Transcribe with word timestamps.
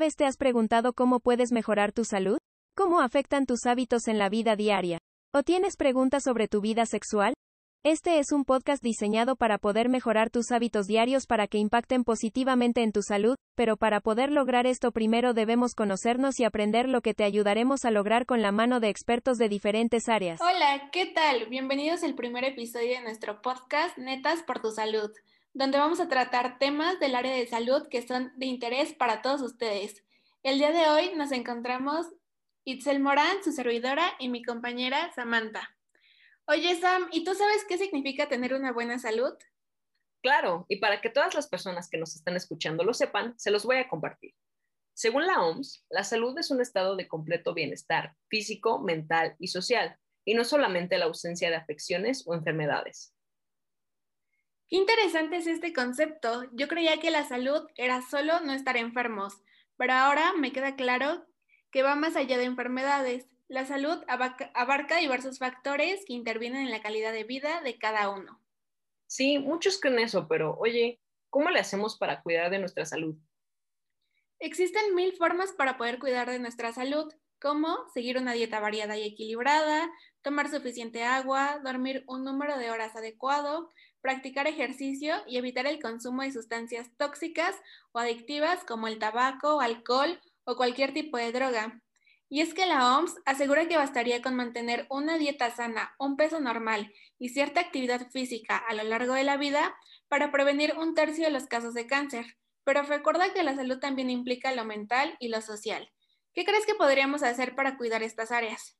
vez 0.00 0.16
te 0.16 0.24
has 0.24 0.38
preguntado 0.38 0.94
cómo 0.94 1.20
puedes 1.20 1.52
mejorar 1.52 1.92
tu 1.92 2.04
salud? 2.04 2.38
¿Cómo 2.74 3.02
afectan 3.02 3.44
tus 3.44 3.66
hábitos 3.66 4.08
en 4.08 4.18
la 4.18 4.30
vida 4.30 4.56
diaria? 4.56 4.98
¿O 5.32 5.42
tienes 5.42 5.76
preguntas 5.76 6.24
sobre 6.24 6.48
tu 6.48 6.62
vida 6.62 6.86
sexual? 6.86 7.34
Este 7.84 8.18
es 8.18 8.32
un 8.32 8.44
podcast 8.46 8.82
diseñado 8.82 9.36
para 9.36 9.58
poder 9.58 9.90
mejorar 9.90 10.30
tus 10.30 10.52
hábitos 10.52 10.86
diarios 10.86 11.26
para 11.26 11.46
que 11.48 11.58
impacten 11.58 12.04
positivamente 12.04 12.82
en 12.82 12.92
tu 12.92 13.02
salud, 13.02 13.36
pero 13.54 13.76
para 13.76 14.00
poder 14.00 14.32
lograr 14.32 14.66
esto 14.66 14.90
primero 14.90 15.34
debemos 15.34 15.74
conocernos 15.74 16.40
y 16.40 16.44
aprender 16.44 16.88
lo 16.88 17.02
que 17.02 17.12
te 17.12 17.24
ayudaremos 17.24 17.84
a 17.84 17.90
lograr 17.90 18.24
con 18.24 18.40
la 18.40 18.52
mano 18.52 18.80
de 18.80 18.88
expertos 18.88 19.36
de 19.36 19.50
diferentes 19.50 20.08
áreas. 20.08 20.40
Hola, 20.40 20.88
¿qué 20.92 21.06
tal? 21.06 21.46
Bienvenidos 21.50 22.02
al 22.04 22.14
primer 22.14 22.44
episodio 22.44 22.96
de 22.96 23.02
nuestro 23.02 23.42
podcast 23.42 23.98
Netas 23.98 24.42
por 24.44 24.60
tu 24.60 24.70
Salud, 24.70 25.10
donde 25.52 25.78
vamos 25.78 26.00
a 26.00 26.08
tratar 26.08 26.58
temas 26.58 26.98
del 27.00 27.14
área 27.14 27.34
de 27.34 27.46
salud 27.46 27.88
que 27.88 28.06
son 28.06 28.32
de 28.36 28.46
interés 28.46 28.94
para 28.94 29.22
todos 29.22 29.42
ustedes. 29.42 30.04
El 30.42 30.58
día 30.58 30.70
de 30.70 30.88
hoy 30.88 31.14
nos 31.16 31.32
encontramos 31.32 32.06
Itzel 32.64 33.00
Morán, 33.00 33.42
su 33.42 33.52
servidora, 33.52 34.04
y 34.18 34.28
mi 34.28 34.42
compañera 34.42 35.12
Samantha. 35.14 35.76
Oye, 36.46 36.78
Sam, 36.80 37.08
¿y 37.12 37.24
tú 37.24 37.34
sabes 37.34 37.64
qué 37.68 37.78
significa 37.78 38.28
tener 38.28 38.54
una 38.54 38.72
buena 38.72 38.98
salud? 38.98 39.34
Claro, 40.22 40.66
y 40.68 40.76
para 40.76 41.00
que 41.00 41.10
todas 41.10 41.34
las 41.34 41.48
personas 41.48 41.88
que 41.88 41.98
nos 41.98 42.14
están 42.14 42.36
escuchando 42.36 42.84
lo 42.84 42.92
sepan, 42.92 43.38
se 43.38 43.50
los 43.50 43.64
voy 43.64 43.78
a 43.78 43.88
compartir. 43.88 44.34
Según 44.94 45.26
la 45.26 45.42
OMS, 45.42 45.86
la 45.88 46.04
salud 46.04 46.38
es 46.38 46.50
un 46.50 46.60
estado 46.60 46.94
de 46.94 47.08
completo 47.08 47.54
bienestar 47.54 48.14
físico, 48.28 48.80
mental 48.80 49.34
y 49.38 49.48
social, 49.48 49.96
y 50.26 50.34
no 50.34 50.44
solamente 50.44 50.98
la 50.98 51.06
ausencia 51.06 51.48
de 51.48 51.56
afecciones 51.56 52.24
o 52.26 52.34
enfermedades. 52.34 53.14
Qué 54.70 54.76
interesante 54.76 55.36
es 55.38 55.48
este 55.48 55.72
concepto. 55.72 56.44
Yo 56.52 56.68
creía 56.68 57.00
que 57.00 57.10
la 57.10 57.24
salud 57.24 57.66
era 57.74 58.02
solo 58.02 58.38
no 58.38 58.52
estar 58.52 58.76
enfermos, 58.76 59.42
pero 59.76 59.94
ahora 59.94 60.32
me 60.38 60.52
queda 60.52 60.76
claro 60.76 61.26
que 61.72 61.82
va 61.82 61.96
más 61.96 62.14
allá 62.14 62.38
de 62.38 62.44
enfermedades. 62.44 63.26
La 63.48 63.66
salud 63.66 64.00
abarca, 64.06 64.96
diversos 64.98 65.40
factores 65.40 66.04
que 66.06 66.12
intervienen 66.12 66.66
en 66.66 66.70
la 66.70 66.82
calidad 66.82 67.12
de 67.12 67.24
vida 67.24 67.60
de 67.62 67.78
cada 67.78 68.10
uno. 68.10 68.40
Sí, 69.08 69.40
muchos 69.40 69.80
creen 69.80 69.98
eso, 69.98 70.28
pero 70.28 70.56
oye, 70.56 71.00
¿cómo 71.30 71.50
le 71.50 71.58
hacemos 71.58 71.98
para 71.98 72.22
cuidar 72.22 72.48
de 72.48 72.60
nuestra 72.60 72.86
salud? 72.86 73.16
Existen 74.38 74.94
mil 74.94 75.14
formas 75.16 75.50
para 75.50 75.78
poder 75.78 75.98
cuidar 75.98 76.30
de 76.30 76.38
nuestra 76.38 76.72
salud, 76.72 77.12
como 77.40 77.88
seguir 77.92 78.18
una 78.18 78.34
dieta 78.34 78.60
variada 78.60 78.96
y 78.96 79.02
equilibrada, 79.02 79.90
tomar 80.22 80.48
suficiente 80.48 81.02
agua, 81.02 81.58
dormir 81.64 82.04
un 82.06 82.22
número 82.22 82.56
de 82.56 82.70
horas 82.70 82.94
adecuado, 82.94 83.68
practicar 84.00 84.46
ejercicio 84.46 85.14
y 85.26 85.36
evitar 85.36 85.66
el 85.66 85.80
consumo 85.80 86.22
de 86.22 86.32
sustancias 86.32 86.90
tóxicas 86.96 87.54
o 87.92 87.98
adictivas 87.98 88.64
como 88.64 88.88
el 88.88 88.98
tabaco, 88.98 89.60
alcohol 89.60 90.20
o 90.44 90.56
cualquier 90.56 90.92
tipo 90.92 91.16
de 91.16 91.32
droga. 91.32 91.82
Y 92.28 92.42
es 92.42 92.54
que 92.54 92.66
la 92.66 92.96
OMS 92.96 93.16
asegura 93.26 93.66
que 93.66 93.76
bastaría 93.76 94.22
con 94.22 94.36
mantener 94.36 94.86
una 94.88 95.18
dieta 95.18 95.50
sana, 95.50 95.94
un 95.98 96.16
peso 96.16 96.38
normal 96.38 96.92
y 97.18 97.30
cierta 97.30 97.60
actividad 97.60 98.08
física 98.10 98.56
a 98.56 98.74
lo 98.74 98.84
largo 98.84 99.14
de 99.14 99.24
la 99.24 99.36
vida 99.36 99.74
para 100.08 100.30
prevenir 100.30 100.74
un 100.78 100.94
tercio 100.94 101.24
de 101.24 101.32
los 101.32 101.46
casos 101.46 101.74
de 101.74 101.86
cáncer. 101.86 102.36
Pero 102.64 102.82
recuerda 102.82 103.32
que 103.32 103.42
la 103.42 103.56
salud 103.56 103.80
también 103.80 104.10
implica 104.10 104.52
lo 104.52 104.64
mental 104.64 105.16
y 105.18 105.28
lo 105.28 105.40
social. 105.40 105.90
¿Qué 106.32 106.44
crees 106.44 106.66
que 106.66 106.76
podríamos 106.76 107.24
hacer 107.24 107.56
para 107.56 107.76
cuidar 107.76 108.04
estas 108.04 108.30
áreas? 108.30 108.79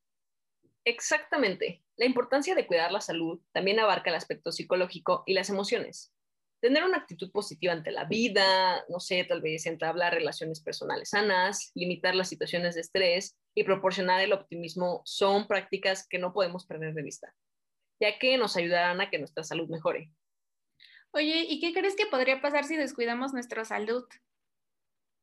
Exactamente. 0.85 1.83
La 1.95 2.05
importancia 2.05 2.55
de 2.55 2.65
cuidar 2.65 2.91
la 2.91 3.01
salud 3.01 3.39
también 3.51 3.79
abarca 3.79 4.09
el 4.09 4.15
aspecto 4.15 4.51
psicológico 4.51 5.23
y 5.25 5.33
las 5.33 5.49
emociones 5.49 6.11
tener 6.61 6.83
una 6.83 6.97
actitud 6.97 7.31
positiva 7.31 7.73
ante 7.73 7.91
la 7.91 8.05
vida, 8.05 8.85
no 8.87 8.99
sé, 8.99 9.23
tal 9.23 9.41
vez 9.41 9.65
entablar 9.65 10.13
relaciones 10.13 10.61
personales 10.61 11.09
sanas, 11.09 11.71
limitar 11.73 12.15
las 12.15 12.29
situaciones 12.29 12.75
de 12.75 12.81
estrés 12.81 13.35
y 13.55 13.63
proporcionar 13.63 14.21
el 14.21 14.31
optimismo 14.31 15.01
son 15.03 15.47
prácticas 15.47 16.07
que 16.07 16.19
no 16.19 16.33
podemos 16.33 16.65
perder 16.67 16.93
de 16.93 17.01
vista, 17.01 17.35
ya 17.99 18.17
que 18.19 18.37
nos 18.37 18.55
ayudarán 18.55 19.01
a 19.01 19.09
que 19.09 19.17
nuestra 19.17 19.43
salud 19.43 19.67
mejore. 19.69 20.11
Oye, 21.13 21.45
¿y 21.49 21.59
qué 21.59 21.73
crees 21.73 21.95
que 21.95 22.05
podría 22.05 22.41
pasar 22.41 22.63
si 22.63 22.77
descuidamos 22.77 23.33
nuestra 23.33 23.65
salud? 23.65 24.05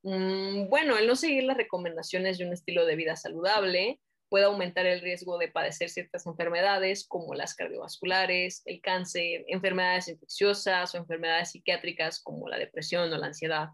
Mm, 0.03 0.69
bueno, 0.69 0.99
el 0.99 1.07
no 1.07 1.15
seguir 1.15 1.45
las 1.45 1.57
recomendaciones 1.57 2.37
de 2.37 2.47
un 2.47 2.53
estilo 2.53 2.85
de 2.85 2.97
vida 2.97 3.17
saludable, 3.17 4.01
puede 4.29 4.45
aumentar 4.45 4.87
el 4.87 5.01
riesgo 5.01 5.39
de 5.39 5.49
padecer 5.49 5.91
ciertas 5.91 6.27
enfermedades 6.27 7.07
como 7.07 7.35
las 7.35 7.55
cardiovasculares, 7.55 8.63
el 8.67 8.81
cáncer, 8.81 9.45
enfermedades 9.49 10.09
infecciosas 10.09 10.95
o 10.95 10.99
enfermedades 10.99 11.53
psiquiátricas 11.53 12.21
como 12.21 12.49
la 12.49 12.59
depresión 12.59 13.13
o 13.13 13.17
la 13.17 13.27
ansiedad. 13.27 13.69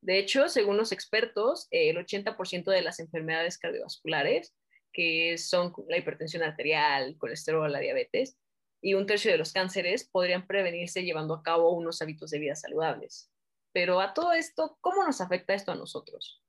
De 0.00 0.18
hecho, 0.18 0.48
según 0.48 0.76
los 0.76 0.92
expertos, 0.92 1.68
el 1.70 1.96
80% 1.96 2.70
de 2.70 2.82
las 2.82 3.00
enfermedades 3.00 3.58
cardiovasculares, 3.58 4.54
que 4.92 5.36
son 5.36 5.72
la 5.88 5.98
hipertensión 5.98 6.42
arterial, 6.42 7.16
colesterol, 7.18 7.70
la 7.70 7.80
diabetes, 7.80 8.38
y 8.80 8.94
un 8.94 9.06
tercio 9.06 9.32
de 9.32 9.38
los 9.38 9.52
cánceres 9.52 10.08
podrían 10.08 10.46
prevenirse 10.46 11.02
llevando 11.02 11.34
a 11.34 11.42
cabo 11.42 11.72
unos 11.72 12.00
hábitos 12.02 12.30
de 12.30 12.38
vida 12.38 12.54
saludables. 12.54 13.30
Pero 13.72 14.00
a 14.00 14.14
todo 14.14 14.32
esto, 14.32 14.78
¿cómo 14.80 15.04
nos 15.04 15.20
afecta 15.20 15.54
esto 15.54 15.72
a 15.72 15.74
nosotros? 15.74 16.42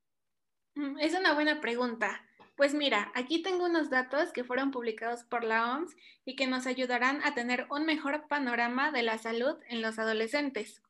Mm, 0.75 0.99
es 0.99 1.13
una 1.13 1.33
buena 1.33 1.59
pregunta. 1.59 2.26
Pues 2.57 2.73
mira, 2.73 3.12
aquí 3.13 3.44
tengo 3.44 3.66
unos 3.66 3.91
datos 3.91 4.34
que 4.34 4.44
fueron 4.44 4.72
publicados 4.72 5.23
por 5.23 5.44
la 5.44 5.75
OMS 5.75 5.95
y 6.25 6.35
que 6.35 6.47
nos 6.47 6.66
ayudarán 6.66 7.23
a 7.23 7.35
tener 7.35 7.68
un 7.69 7.85
mejor 7.85 8.28
panorama 8.28 8.91
de 8.91 9.03
la 9.03 9.19
salud 9.19 9.57
en 9.69 9.84
los 9.84 10.00
adolescentes. 10.00 10.81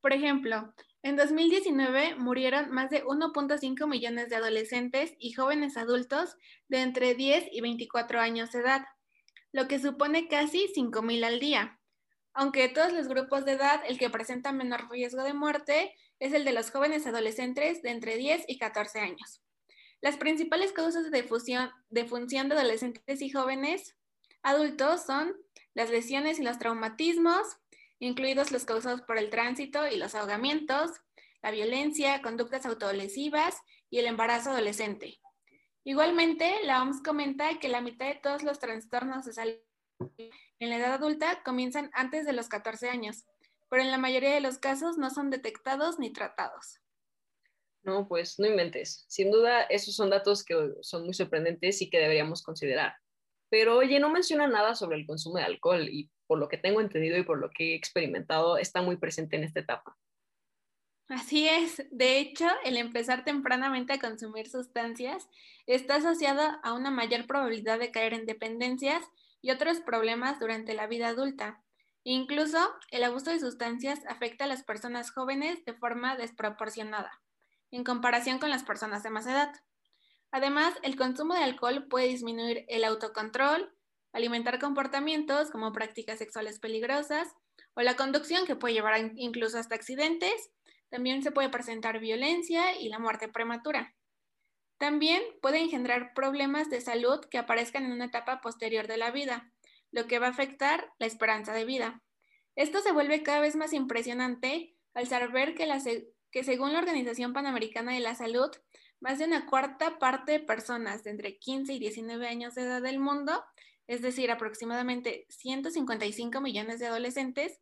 Por 0.00 0.12
ejemplo, 0.12 0.72
en 1.02 1.16
2019 1.16 2.14
murieron 2.14 2.70
más 2.70 2.90
de 2.90 3.04
1.5 3.04 3.88
millones 3.88 4.30
de 4.30 4.36
adolescentes 4.36 5.16
y 5.18 5.32
jóvenes 5.32 5.76
adultos 5.76 6.36
de 6.68 6.82
entre 6.82 7.16
10 7.16 7.48
y 7.50 7.60
24 7.60 8.20
años 8.20 8.52
de 8.52 8.60
edad, 8.60 8.86
lo 9.50 9.66
que 9.66 9.80
supone 9.80 10.28
casi 10.28 10.68
5.000 10.72 11.24
al 11.24 11.40
día. 11.40 11.80
Aunque 12.34 12.62
de 12.62 12.68
todos 12.68 12.92
los 12.92 13.08
grupos 13.08 13.44
de 13.44 13.52
edad, 13.52 13.82
el 13.88 13.98
que 13.98 14.10
presenta 14.10 14.52
menor 14.52 14.88
riesgo 14.92 15.24
de 15.24 15.34
muerte 15.34 15.92
es 16.20 16.32
el 16.32 16.44
de 16.44 16.52
los 16.52 16.70
jóvenes 16.70 17.04
adolescentes 17.04 17.82
de 17.82 17.90
entre 17.90 18.16
10 18.16 18.44
y 18.46 18.58
14 18.58 19.00
años. 19.00 19.42
Las 20.02 20.16
principales 20.16 20.72
causas 20.72 21.10
de, 21.10 21.22
fusión, 21.22 21.70
de 21.90 22.04
función 22.04 22.48
de 22.48 22.56
adolescentes 22.56 23.22
y 23.22 23.30
jóvenes 23.30 23.96
adultos 24.42 25.04
son 25.04 25.34
las 25.74 25.90
lesiones 25.90 26.38
y 26.38 26.42
los 26.42 26.58
traumatismos, 26.58 27.58
incluidos 27.98 28.52
los 28.52 28.64
causados 28.64 29.02
por 29.02 29.18
el 29.18 29.30
tránsito 29.30 29.86
y 29.86 29.96
los 29.96 30.14
ahogamientos, 30.14 30.90
la 31.42 31.50
violencia, 31.50 32.22
conductas 32.22 32.66
autolesivas 32.66 33.56
y 33.90 33.98
el 33.98 34.06
embarazo 34.06 34.50
adolescente. 34.50 35.18
Igualmente, 35.84 36.52
la 36.64 36.82
OMS 36.82 37.02
comenta 37.02 37.58
que 37.58 37.68
la 37.68 37.80
mitad 37.80 38.06
de 38.06 38.20
todos 38.20 38.42
los 38.42 38.58
trastornos 38.58 39.24
de 39.24 39.32
salud 39.32 39.60
en 40.58 40.70
la 40.70 40.76
edad 40.76 40.94
adulta 40.94 41.42
comienzan 41.44 41.90
antes 41.92 42.26
de 42.26 42.32
los 42.32 42.48
14 42.48 42.88
años, 42.88 43.24
pero 43.68 43.82
en 43.82 43.90
la 43.90 43.98
mayoría 43.98 44.34
de 44.34 44.40
los 44.40 44.58
casos 44.58 44.98
no 44.98 45.10
son 45.10 45.30
detectados 45.30 45.98
ni 45.98 46.12
tratados. 46.12 46.80
No, 47.86 48.08
pues 48.08 48.40
no 48.40 48.48
inventes. 48.48 49.04
Sin 49.06 49.30
duda, 49.30 49.62
esos 49.62 49.94
son 49.94 50.10
datos 50.10 50.44
que 50.44 50.56
son 50.80 51.04
muy 51.04 51.14
sorprendentes 51.14 51.80
y 51.80 51.88
que 51.88 52.00
deberíamos 52.00 52.42
considerar. 52.42 52.96
Pero 53.48 53.76
oye, 53.76 54.00
no 54.00 54.10
menciona 54.10 54.48
nada 54.48 54.74
sobre 54.74 54.96
el 54.96 55.06
consumo 55.06 55.38
de 55.38 55.44
alcohol 55.44 55.88
y 55.88 56.10
por 56.26 56.40
lo 56.40 56.48
que 56.48 56.58
tengo 56.58 56.80
entendido 56.80 57.16
y 57.16 57.22
por 57.22 57.38
lo 57.38 57.48
que 57.48 57.72
he 57.72 57.74
experimentado, 57.76 58.58
está 58.58 58.82
muy 58.82 58.96
presente 58.96 59.36
en 59.36 59.44
esta 59.44 59.60
etapa. 59.60 59.96
Así 61.08 61.48
es. 61.48 61.86
De 61.92 62.18
hecho, 62.18 62.48
el 62.64 62.76
empezar 62.76 63.22
tempranamente 63.22 63.92
a 63.92 64.00
consumir 64.00 64.48
sustancias 64.48 65.28
está 65.66 65.94
asociado 65.96 66.58
a 66.64 66.72
una 66.72 66.90
mayor 66.90 67.28
probabilidad 67.28 67.78
de 67.78 67.92
caer 67.92 68.14
en 68.14 68.26
dependencias 68.26 69.04
y 69.40 69.52
otros 69.52 69.78
problemas 69.78 70.40
durante 70.40 70.74
la 70.74 70.88
vida 70.88 71.06
adulta. 71.06 71.62
Incluso, 72.02 72.58
el 72.90 73.04
abuso 73.04 73.30
de 73.30 73.38
sustancias 73.38 74.00
afecta 74.08 74.46
a 74.46 74.48
las 74.48 74.64
personas 74.64 75.12
jóvenes 75.12 75.64
de 75.64 75.74
forma 75.74 76.16
desproporcionada 76.16 77.22
en 77.76 77.84
comparación 77.84 78.38
con 78.38 78.48
las 78.48 78.64
personas 78.64 79.02
de 79.02 79.10
más 79.10 79.26
edad. 79.26 79.52
Además, 80.30 80.74
el 80.82 80.96
consumo 80.96 81.34
de 81.34 81.44
alcohol 81.44 81.86
puede 81.88 82.08
disminuir 82.08 82.64
el 82.68 82.84
autocontrol, 82.84 83.70
alimentar 84.12 84.58
comportamientos 84.58 85.50
como 85.50 85.72
prácticas 85.72 86.18
sexuales 86.18 86.58
peligrosas 86.58 87.28
o 87.74 87.82
la 87.82 87.94
conducción 87.94 88.46
que 88.46 88.56
puede 88.56 88.74
llevar 88.74 89.12
incluso 89.16 89.58
hasta 89.58 89.74
accidentes. 89.74 90.50
También 90.88 91.22
se 91.22 91.32
puede 91.32 91.50
presentar 91.50 92.00
violencia 92.00 92.80
y 92.80 92.88
la 92.88 92.98
muerte 92.98 93.28
prematura. 93.28 93.94
También 94.78 95.22
puede 95.42 95.58
engendrar 95.58 96.14
problemas 96.14 96.70
de 96.70 96.80
salud 96.80 97.20
que 97.30 97.38
aparezcan 97.38 97.84
en 97.84 97.92
una 97.92 98.06
etapa 98.06 98.40
posterior 98.40 98.86
de 98.86 98.96
la 98.96 99.10
vida, 99.10 99.52
lo 99.90 100.06
que 100.06 100.18
va 100.18 100.28
a 100.28 100.30
afectar 100.30 100.92
la 100.98 101.06
esperanza 101.06 101.52
de 101.52 101.66
vida. 101.66 102.02
Esto 102.54 102.80
se 102.80 102.92
vuelve 102.92 103.22
cada 103.22 103.40
vez 103.40 103.54
más 103.54 103.74
impresionante 103.74 104.74
al 104.94 105.06
saber 105.06 105.54
que 105.54 105.66
la, 105.66 105.78
que 106.36 106.44
según 106.44 106.74
la 106.74 106.80
Organización 106.80 107.32
Panamericana 107.32 107.94
de 107.94 108.00
la 108.00 108.14
Salud, 108.14 108.50
más 109.00 109.18
de 109.18 109.24
una 109.24 109.46
cuarta 109.46 109.98
parte 109.98 110.32
de 110.32 110.40
personas 110.40 111.02
de 111.02 111.12
entre 111.12 111.38
15 111.38 111.72
y 111.72 111.78
19 111.78 112.28
años 112.28 112.54
de 112.54 112.64
edad 112.64 112.82
del 112.82 112.98
mundo, 112.98 113.42
es 113.86 114.02
decir, 114.02 114.30
aproximadamente 114.30 115.24
155 115.30 116.42
millones 116.42 116.78
de 116.78 116.88
adolescentes, 116.88 117.58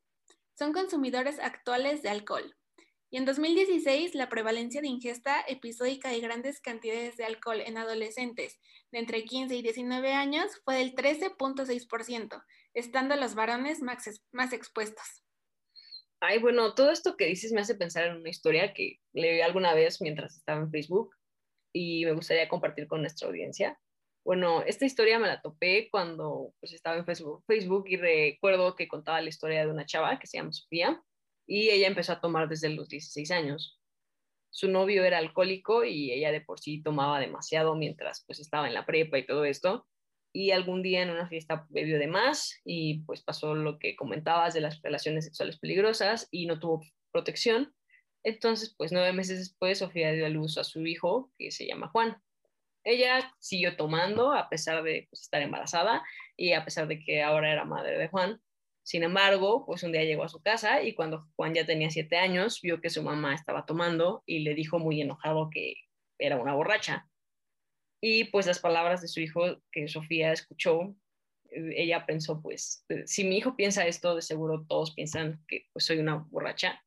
son 0.59 0.73
consumidores 0.73 1.38
actuales 1.38 2.03
de 2.03 2.09
alcohol. 2.09 2.56
Y 3.11 3.19
en 3.19 3.26
2016, 3.26 4.17
la 4.17 4.29
prevalencia 4.29 4.81
de 4.81 4.88
ingesta 4.88 5.44
episódica 5.47 6.09
de 6.09 6.19
grandes 6.19 6.61
cantidades 6.61 7.17
de 7.17 7.26
alcohol 7.26 7.61
en 7.61 7.79
adolescentes 7.79 8.59
de 8.91 8.99
entre 8.99 9.25
15 9.25 9.55
y 9.55 9.62
19 9.62 10.15
años 10.15 10.47
fue 10.65 10.79
del 10.79 10.97
13.6%, 10.97 12.44
estando 12.73 13.15
los 13.15 13.37
varones 13.37 13.82
más, 13.82 14.53
expuestos. 14.53 15.24
Ay, 16.26 16.38
bueno, 16.38 16.75
todo 16.75 16.91
esto 16.91 17.17
que 17.19 17.26
dices 17.26 17.53
me 17.53 17.61
hace 17.61 17.75
pensar 17.75 18.06
en 18.06 18.17
una 18.17 18.31
historia 18.31 18.73
que 18.73 18.99
leí 19.12 19.43
alguna 19.43 19.75
vez 19.75 20.00
mientras 20.00 20.37
estaba 20.37 20.61
en 20.61 20.71
Facebook 20.71 21.15
y 21.71 22.06
me 22.06 22.12
gustaría 22.12 22.49
compartir 22.49 22.87
con 22.88 23.03
nuestra 23.03 23.29
audiencia. 23.29 23.79
Bueno, 24.25 24.62
esta 24.62 24.87
historia 24.87 25.19
me 25.19 25.26
la 25.26 25.43
topé 25.43 25.88
cuando 25.91 26.55
pues, 26.61 26.73
estaba 26.73 26.97
en 26.97 27.05
Facebook, 27.05 27.44
y 27.88 27.97
recuerdo 27.97 28.75
que 28.75 28.88
contaba 28.88 29.21
la 29.21 29.29
historia 29.29 29.67
de 29.67 29.71
una 29.71 29.85
chava 29.85 30.19
que 30.19 30.26
se 30.26 30.38
llama 30.38 30.53
Sofía 30.53 31.03
y 31.47 31.69
ella 31.69 31.88
empezó 31.88 32.12
a 32.12 32.21
tomar 32.23 32.49
desde 32.49 32.71
los 32.71 32.88
16 32.88 33.31
años. 33.31 33.79
Su 34.49 34.69
novio 34.69 35.05
era 35.05 35.19
alcohólico 35.19 35.85
y 35.85 36.11
ella 36.11 36.32
de 36.32 36.41
por 36.41 36.59
sí 36.59 36.82
tomaba 36.82 37.21
demasiado 37.21 37.76
mientras 37.76 38.25
pues 38.26 38.41
estaba 38.41 38.67
en 38.67 38.73
la 38.73 38.87
prepa 38.87 39.19
y 39.19 39.26
todo 39.26 39.44
esto. 39.44 39.87
Y 40.36 40.50
algún 40.50 40.82
día 40.82 41.02
en 41.02 41.10
una 41.10 41.28
fiesta 41.28 41.64
bebió 41.70 41.96
de 41.96 42.08
más 42.08 42.60
y 42.64 43.04
pues 43.04 43.22
pasó 43.22 43.54
lo 43.54 43.78
que 43.78 43.94
comentabas 43.94 44.52
de 44.52 44.60
las 44.60 44.82
relaciones 44.82 45.26
sexuales 45.26 45.58
peligrosas 45.60 46.26
y 46.32 46.46
no 46.46 46.58
tuvo 46.58 46.82
protección. 47.12 47.72
Entonces, 48.25 48.75
pues 48.76 48.90
nueve 48.90 49.12
meses 49.12 49.38
después, 49.38 49.78
Sofía 49.78 50.10
dio 50.10 50.26
a 50.26 50.31
luz 50.31 50.58
a 50.58 50.64
su 50.64 50.84
hijo, 50.86 51.31
que 51.38 51.52
se 51.52 51.66
llama 51.66 51.88
Juan. 51.88 52.20
Ella 52.82 53.32
siguió 53.38 53.76
tomando 53.76 54.32
a 54.32 54.48
pesar 54.48 54.82
de 54.82 55.06
pues, 55.08 55.22
estar 55.22 55.40
embarazada 55.40 56.02
y 56.37 56.52
a 56.52 56.64
pesar 56.64 56.88
de 56.88 56.98
que 56.98 57.22
ahora 57.22 57.52
era 57.52 57.64
madre 57.64 57.96
de 57.96 58.08
Juan. 58.08 58.40
Sin 58.82 59.04
embargo, 59.04 59.64
pues 59.64 59.82
un 59.84 59.92
día 59.92 60.04
llegó 60.04 60.25
a 60.25 60.28
su 60.28 60.42
casa 60.42 60.82
y 60.82 60.94
cuando 60.94 61.28
Juan 61.37 61.54
ya 61.54 61.64
tenía 61.64 61.90
siete 61.90 62.19
años, 62.19 62.60
vio 62.60 62.80
que 62.80 62.90
su 62.90 63.02
mamá 63.02 63.34
estaba 63.34 63.64
tomando 63.66 64.25
y 64.26 64.40
le 64.40 64.54
dijo 64.54 64.78
muy 64.78 65.00
enojado 65.00 65.48
que 65.48 65.75
era 66.19 66.37
una 66.37 66.54
borracha. 66.54 67.08
Y 68.06 68.24
pues 68.24 68.44
las 68.44 68.58
palabras 68.58 69.00
de 69.00 69.08
su 69.08 69.20
hijo 69.20 69.62
que 69.72 69.88
Sofía 69.88 70.30
escuchó, 70.30 70.94
eh, 71.50 71.72
ella 71.74 72.04
pensó, 72.04 72.42
pues, 72.42 72.84
eh, 72.90 73.04
si 73.06 73.24
mi 73.24 73.38
hijo 73.38 73.56
piensa 73.56 73.86
esto, 73.86 74.14
de 74.14 74.20
seguro 74.20 74.66
todos 74.68 74.92
piensan 74.94 75.42
que 75.48 75.68
pues 75.72 75.86
soy 75.86 76.00
una 76.00 76.16
borracha. 76.30 76.84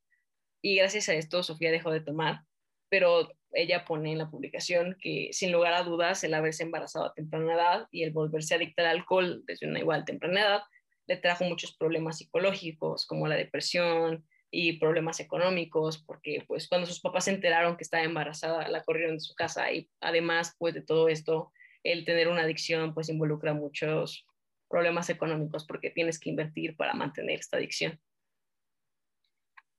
Y 0.62 0.76
gracias 0.76 1.10
a 1.10 1.16
esto, 1.16 1.42
Sofía 1.42 1.72
dejó 1.72 1.90
de 1.90 2.02
tomar, 2.02 2.42
pero 2.88 3.32
ella 3.54 3.84
pone 3.84 4.12
en 4.12 4.20
la 4.20 4.30
publicación 4.30 4.96
que 5.02 5.30
sin 5.32 5.52
lugar 5.52 5.74
a 5.74 5.82
dudas 5.82 6.24
el 6.24 6.36
haberse 6.36 6.62
embarazado 6.62 7.06
a 7.06 7.14
temprana 7.16 7.56
edad 7.56 7.88
y 7.90 8.04
el 8.04 8.12
volverse 8.12 8.54
adicta 8.54 8.84
al 8.84 8.98
alcohol 8.98 9.44
desde 9.48 9.68
una 9.68 9.80
igual 9.80 10.06
temprana 10.06 10.42
edad 10.42 10.62
le 11.08 11.18
trajo 11.18 11.46
muchos 11.46 11.76
problemas 11.76 12.20
psicológicos 12.20 13.08
como 13.08 13.28
la 13.28 13.38
depresión 13.38 14.24
y 14.52 14.80
problemas 14.80 15.20
económicos, 15.20 15.98
porque 15.98 16.44
pues 16.48 16.68
cuando 16.68 16.88
sus 16.88 17.02
papás 17.02 17.26
se 17.26 17.32
enteraron 17.32 17.78
que 17.78 17.84
estaba 17.84 18.04
embarazada, 18.04 18.68
la 18.70 18.84
corrieron 18.84 19.16
de 19.16 19.22
su 19.22 19.36
casa 19.36 19.72
y 19.72 19.90
además 20.00 20.56
pues 20.58 20.74
de 20.74 20.82
todo 20.82 21.10
esto, 21.10 21.52
el 21.84 22.06
tener 22.06 22.28
una 22.28 22.44
adicción 22.44 22.94
pues 22.94 23.10
involucra 23.10 23.54
muchos 23.54 24.26
problemas 24.70 25.10
económicos 25.10 25.66
porque 25.66 25.90
tienes 25.90 26.20
que 26.20 26.30
invertir 26.30 26.76
para 26.76 26.94
mantener 26.94 27.40
esta 27.40 27.58
adicción. 27.58 28.00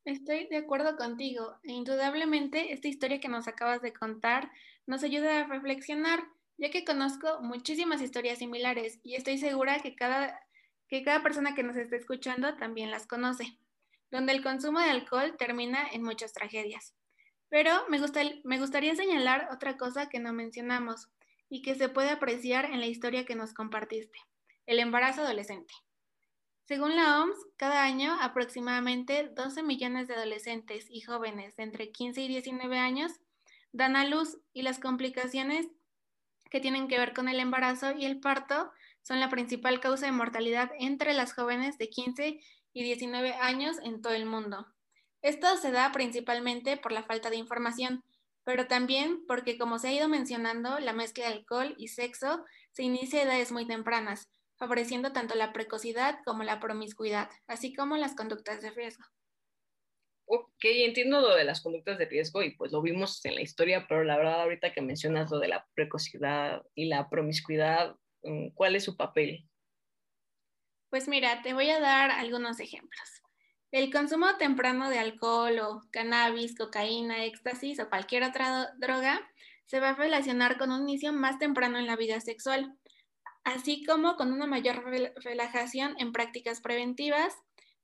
Estoy 0.04 0.46
de 0.46 0.56
acuerdo 0.56 0.96
contigo. 0.96 1.58
Indudablemente 1.64 2.72
esta 2.72 2.88
historia 2.88 3.20
que 3.20 3.28
nos 3.28 3.46
acabas 3.46 3.82
de 3.82 3.92
contar 3.92 4.50
nos 4.86 5.02
ayuda 5.02 5.40
a 5.40 5.46
reflexionar, 5.46 6.20
ya 6.56 6.70
que 6.70 6.84
conozco 6.84 7.42
muchísimas 7.42 8.00
historias 8.00 8.38
similares 8.38 9.00
y 9.02 9.16
estoy 9.16 9.36
segura 9.36 9.80
que 9.80 9.94
cada 9.94 10.40
que 10.88 11.02
cada 11.02 11.22
persona 11.22 11.54
que 11.54 11.62
nos 11.62 11.76
esté 11.76 11.96
escuchando 11.96 12.56
también 12.56 12.90
las 12.90 13.06
conoce, 13.06 13.58
donde 14.10 14.32
el 14.32 14.42
consumo 14.42 14.80
de 14.80 14.90
alcohol 14.90 15.36
termina 15.38 15.86
en 15.92 16.02
muchas 16.02 16.32
tragedias. 16.32 16.94
Pero 17.48 17.72
me, 17.88 17.98
me 18.44 18.58
gustaría 18.58 18.94
señalar 18.94 19.48
otra 19.52 19.76
cosa 19.76 20.08
que 20.08 20.18
no 20.18 20.32
mencionamos 20.32 21.08
y 21.48 21.62
que 21.62 21.74
se 21.74 21.88
puede 21.88 22.10
apreciar 22.10 22.66
en 22.66 22.80
la 22.80 22.86
historia 22.86 23.24
que 23.24 23.34
nos 23.34 23.54
compartiste, 23.54 24.18
el 24.66 24.78
embarazo 24.80 25.22
adolescente. 25.22 25.72
Según 26.66 26.96
la 26.96 27.22
OMS, 27.22 27.38
cada 27.56 27.84
año 27.84 28.14
aproximadamente 28.20 29.30
12 29.34 29.62
millones 29.62 30.06
de 30.06 30.14
adolescentes 30.14 30.86
y 30.90 31.00
jóvenes 31.00 31.56
de 31.56 31.62
entre 31.62 31.90
15 31.90 32.20
y 32.20 32.28
19 32.28 32.78
años 32.78 33.12
dan 33.72 33.96
a 33.96 34.04
luz 34.04 34.38
y 34.52 34.60
las 34.60 34.78
complicaciones 34.78 35.66
que 36.50 36.60
tienen 36.60 36.88
que 36.88 36.98
ver 36.98 37.14
con 37.14 37.28
el 37.28 37.40
embarazo 37.40 37.92
y 37.92 38.04
el 38.04 38.20
parto 38.20 38.70
son 39.02 39.20
la 39.20 39.30
principal 39.30 39.80
causa 39.80 40.04
de 40.06 40.12
mortalidad 40.12 40.70
entre 40.78 41.14
las 41.14 41.32
jóvenes 41.32 41.78
de 41.78 41.88
15 41.88 42.40
y 42.72 42.82
19 42.84 43.32
años 43.34 43.76
en 43.82 44.02
todo 44.02 44.12
el 44.12 44.26
mundo. 44.26 44.66
Esto 45.22 45.56
se 45.56 45.72
da 45.72 45.90
principalmente 45.92 46.76
por 46.76 46.92
la 46.92 47.02
falta 47.02 47.30
de 47.30 47.36
información, 47.36 48.04
pero 48.44 48.66
también 48.66 49.24
porque, 49.26 49.58
como 49.58 49.78
se 49.78 49.88
ha 49.88 49.92
ido 49.92 50.08
mencionando, 50.08 50.78
la 50.78 50.92
mezcla 50.92 51.26
de 51.26 51.34
alcohol 51.34 51.74
y 51.78 51.88
sexo 51.88 52.44
se 52.72 52.82
inicia 52.82 53.20
a 53.20 53.22
edades 53.24 53.52
muy 53.52 53.66
tempranas, 53.66 54.28
favoreciendo 54.56 55.12
tanto 55.12 55.34
la 55.34 55.52
precocidad 55.52 56.20
como 56.24 56.42
la 56.44 56.60
promiscuidad, 56.60 57.30
así 57.46 57.74
como 57.74 57.96
las 57.96 58.14
conductas 58.14 58.60
de 58.60 58.70
riesgo. 58.70 59.04
Ok, 60.26 60.62
entiendo 60.62 61.20
lo 61.20 61.34
de 61.34 61.44
las 61.44 61.62
conductas 61.62 61.96
de 61.98 62.04
riesgo 62.04 62.42
y 62.42 62.54
pues 62.54 62.70
lo 62.70 62.82
vimos 62.82 63.24
en 63.24 63.34
la 63.34 63.40
historia, 63.40 63.86
pero 63.88 64.04
la 64.04 64.18
verdad 64.18 64.42
ahorita 64.42 64.72
que 64.74 64.82
mencionas 64.82 65.30
lo 65.30 65.38
de 65.38 65.48
la 65.48 65.66
precocidad 65.74 66.62
y 66.74 66.86
la 66.86 67.08
promiscuidad, 67.08 67.96
Mm, 68.22 68.50
¿Cuál 68.54 68.76
es 68.76 68.84
su 68.84 68.96
papel? 68.96 69.48
Pues 70.90 71.06
mira, 71.06 71.42
te 71.42 71.52
voy 71.52 71.68
a 71.68 71.80
dar 71.80 72.10
algunos 72.10 72.60
ejemplos. 72.60 73.22
El 73.70 73.92
consumo 73.92 74.36
temprano 74.38 74.88
de 74.88 74.98
alcohol 74.98 75.58
o 75.58 75.82
cannabis, 75.90 76.56
cocaína, 76.56 77.24
éxtasis 77.24 77.78
o 77.80 77.90
cualquier 77.90 78.22
otra 78.22 78.72
droga 78.78 79.20
se 79.66 79.80
va 79.80 79.90
a 79.90 79.94
relacionar 79.94 80.56
con 80.56 80.72
un 80.72 80.88
inicio 80.88 81.12
más 81.12 81.38
temprano 81.38 81.78
en 81.78 81.86
la 81.86 81.96
vida 81.96 82.20
sexual, 82.20 82.78
así 83.44 83.84
como 83.84 84.16
con 84.16 84.32
una 84.32 84.46
mayor 84.46 84.82
relajación 85.22 85.94
en 85.98 86.12
prácticas 86.12 86.62
preventivas, 86.62 87.34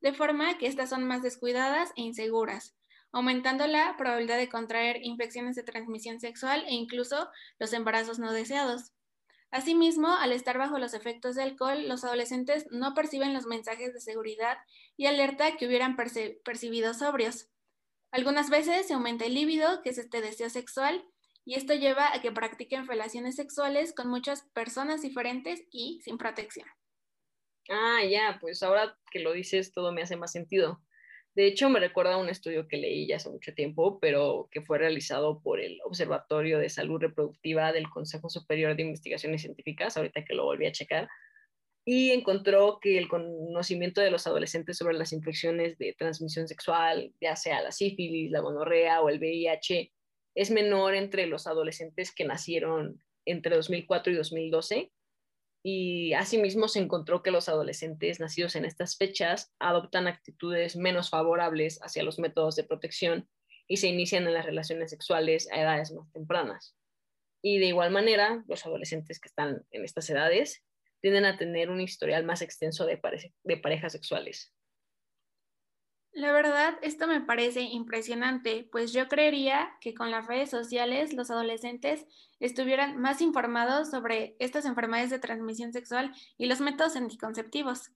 de 0.00 0.14
forma 0.14 0.56
que 0.56 0.66
estas 0.66 0.88
son 0.88 1.04
más 1.04 1.20
descuidadas 1.20 1.90
e 1.96 2.02
inseguras, 2.02 2.74
aumentando 3.12 3.66
la 3.66 3.98
probabilidad 3.98 4.38
de 4.38 4.48
contraer 4.48 5.00
infecciones 5.02 5.56
de 5.56 5.62
transmisión 5.62 6.20
sexual 6.20 6.64
e 6.66 6.72
incluso 6.72 7.28
los 7.58 7.74
embarazos 7.74 8.18
no 8.18 8.32
deseados. 8.32 8.93
Asimismo, 9.54 10.08
al 10.08 10.32
estar 10.32 10.58
bajo 10.58 10.80
los 10.80 10.94
efectos 10.94 11.36
de 11.36 11.44
alcohol, 11.44 11.86
los 11.86 12.02
adolescentes 12.02 12.66
no 12.72 12.92
perciben 12.92 13.32
los 13.32 13.46
mensajes 13.46 13.94
de 13.94 14.00
seguridad 14.00 14.58
y 14.96 15.06
alerta 15.06 15.56
que 15.56 15.68
hubieran 15.68 15.94
percibido 15.94 16.92
sobrios. 16.92 17.46
Algunas 18.10 18.50
veces 18.50 18.88
se 18.88 18.94
aumenta 18.94 19.26
el 19.26 19.34
líbido, 19.34 19.80
que 19.82 19.90
es 19.90 19.98
este 19.98 20.20
deseo 20.22 20.50
sexual, 20.50 21.04
y 21.44 21.54
esto 21.54 21.72
lleva 21.72 22.12
a 22.12 22.20
que 22.20 22.32
practiquen 22.32 22.88
relaciones 22.88 23.36
sexuales 23.36 23.94
con 23.94 24.08
muchas 24.08 24.42
personas 24.54 25.02
diferentes 25.02 25.62
y 25.70 26.00
sin 26.02 26.18
protección. 26.18 26.66
Ah, 27.70 28.02
ya, 28.02 28.38
pues 28.40 28.60
ahora 28.64 28.98
que 29.12 29.20
lo 29.20 29.32
dices 29.32 29.72
todo 29.72 29.92
me 29.92 30.02
hace 30.02 30.16
más 30.16 30.32
sentido. 30.32 30.80
De 31.34 31.46
hecho, 31.46 31.68
me 31.68 31.80
recuerda 31.80 32.14
a 32.14 32.18
un 32.18 32.28
estudio 32.28 32.68
que 32.68 32.76
leí 32.76 33.08
ya 33.08 33.16
hace 33.16 33.28
mucho 33.28 33.52
tiempo, 33.54 33.98
pero 33.98 34.48
que 34.52 34.62
fue 34.62 34.78
realizado 34.78 35.40
por 35.40 35.58
el 35.60 35.80
Observatorio 35.84 36.58
de 36.58 36.68
Salud 36.68 37.00
Reproductiva 37.00 37.72
del 37.72 37.90
Consejo 37.90 38.30
Superior 38.30 38.76
de 38.76 38.84
Investigaciones 38.84 39.42
Científicas, 39.42 39.96
ahorita 39.96 40.24
que 40.24 40.34
lo 40.34 40.44
volví 40.44 40.66
a 40.66 40.72
checar, 40.72 41.08
y 41.84 42.12
encontró 42.12 42.78
que 42.80 42.98
el 42.98 43.08
conocimiento 43.08 44.00
de 44.00 44.12
los 44.12 44.28
adolescentes 44.28 44.78
sobre 44.78 44.96
las 44.96 45.12
infecciones 45.12 45.76
de 45.76 45.92
transmisión 45.98 46.46
sexual, 46.46 47.12
ya 47.20 47.34
sea 47.34 47.60
la 47.62 47.72
sífilis, 47.72 48.30
la 48.30 48.40
gonorrea 48.40 49.02
o 49.02 49.08
el 49.08 49.18
VIH, 49.18 49.92
es 50.36 50.50
menor 50.52 50.94
entre 50.94 51.26
los 51.26 51.48
adolescentes 51.48 52.14
que 52.14 52.24
nacieron 52.24 53.02
entre 53.24 53.56
2004 53.56 54.12
y 54.12 54.16
2012 54.16 54.92
y 55.66 56.12
asimismo 56.12 56.68
se 56.68 56.78
encontró 56.78 57.22
que 57.22 57.30
los 57.30 57.48
adolescentes 57.48 58.20
nacidos 58.20 58.54
en 58.54 58.66
estas 58.66 58.98
fechas 58.98 59.54
adoptan 59.58 60.06
actitudes 60.06 60.76
menos 60.76 61.08
favorables 61.08 61.80
hacia 61.82 62.02
los 62.02 62.18
métodos 62.18 62.54
de 62.54 62.64
protección 62.64 63.30
y 63.66 63.78
se 63.78 63.88
inician 63.88 64.26
en 64.26 64.34
las 64.34 64.44
relaciones 64.44 64.90
sexuales 64.90 65.50
a 65.50 65.58
edades 65.58 65.90
más 65.92 66.12
tempranas. 66.12 66.76
Y 67.42 67.58
de 67.58 67.66
igual 67.66 67.90
manera, 67.90 68.44
los 68.46 68.66
adolescentes 68.66 69.18
que 69.18 69.28
están 69.28 69.64
en 69.70 69.84
estas 69.86 70.08
edades 70.10 70.62
tienden 71.00 71.24
a 71.24 71.38
tener 71.38 71.70
un 71.70 71.80
historial 71.80 72.24
más 72.24 72.42
extenso 72.42 72.84
de, 72.84 73.00
de 73.42 73.56
parejas 73.56 73.92
sexuales. 73.92 74.53
La 76.14 76.30
verdad, 76.30 76.78
esto 76.82 77.08
me 77.08 77.20
parece 77.20 77.62
impresionante, 77.62 78.68
pues 78.70 78.92
yo 78.92 79.08
creería 79.08 79.72
que 79.80 79.94
con 79.94 80.12
las 80.12 80.28
redes 80.28 80.48
sociales 80.48 81.12
los 81.12 81.28
adolescentes 81.28 82.06
estuvieran 82.38 83.00
más 83.00 83.20
informados 83.20 83.90
sobre 83.90 84.36
estas 84.38 84.64
enfermedades 84.64 85.10
de 85.10 85.18
transmisión 85.18 85.72
sexual 85.72 86.12
y 86.38 86.46
los 86.46 86.60
métodos 86.60 86.94
anticonceptivos. 86.94 87.90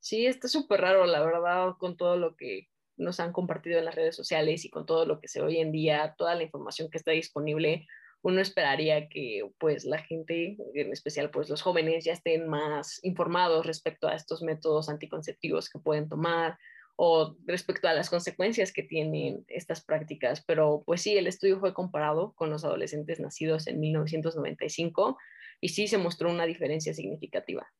Sí, 0.00 0.26
está 0.26 0.46
súper 0.46 0.82
raro, 0.82 1.06
la 1.06 1.24
verdad, 1.24 1.74
con 1.78 1.96
todo 1.96 2.18
lo 2.18 2.36
que 2.36 2.68
nos 2.98 3.18
han 3.18 3.32
compartido 3.32 3.78
en 3.78 3.86
las 3.86 3.94
redes 3.94 4.14
sociales 4.14 4.66
y 4.66 4.70
con 4.70 4.84
todo 4.84 5.06
lo 5.06 5.18
que 5.18 5.28
se 5.28 5.40
hoy 5.40 5.56
en 5.56 5.72
día, 5.72 6.14
toda 6.18 6.34
la 6.34 6.42
información 6.42 6.90
que 6.90 6.98
está 6.98 7.12
disponible, 7.12 7.86
uno 8.20 8.42
esperaría 8.42 9.08
que 9.08 9.48
pues 9.58 9.86
la 9.86 10.02
gente, 10.02 10.58
en 10.74 10.92
especial 10.92 11.30
pues 11.30 11.48
los 11.48 11.62
jóvenes, 11.62 12.04
ya 12.04 12.12
estén 12.12 12.46
más 12.46 13.02
informados 13.04 13.64
respecto 13.64 14.06
a 14.06 14.14
estos 14.14 14.42
métodos 14.42 14.90
anticonceptivos 14.90 15.70
que 15.70 15.78
pueden 15.78 16.10
tomar 16.10 16.58
o 17.00 17.36
respecto 17.46 17.86
a 17.86 17.92
las 17.92 18.10
consecuencias 18.10 18.72
que 18.72 18.82
tienen 18.82 19.44
estas 19.46 19.84
prácticas. 19.84 20.42
Pero 20.44 20.82
pues 20.84 21.00
sí, 21.00 21.16
el 21.16 21.28
estudio 21.28 21.60
fue 21.60 21.72
comparado 21.72 22.34
con 22.34 22.50
los 22.50 22.64
adolescentes 22.64 23.20
nacidos 23.20 23.68
en 23.68 23.78
1995 23.78 25.16
y 25.60 25.68
sí 25.68 25.86
se 25.86 25.96
mostró 25.96 26.28
una 26.28 26.44
diferencia 26.44 26.92
significativa. 26.92 27.72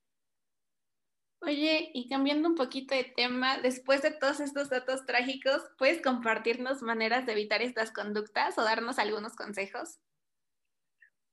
Oye, 1.40 1.90
y 1.94 2.08
cambiando 2.08 2.48
un 2.48 2.54
poquito 2.54 2.94
de 2.94 3.12
tema, 3.16 3.58
después 3.58 4.02
de 4.02 4.12
todos 4.12 4.38
estos 4.38 4.70
datos 4.70 5.04
trágicos, 5.04 5.62
¿puedes 5.78 6.00
compartirnos 6.00 6.82
maneras 6.82 7.26
de 7.26 7.32
evitar 7.32 7.60
estas 7.60 7.90
conductas 7.90 8.56
o 8.56 8.62
darnos 8.62 9.00
algunos 9.00 9.34
consejos? 9.34 9.98